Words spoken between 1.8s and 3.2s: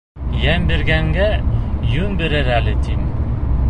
йүн бирер әле, тим.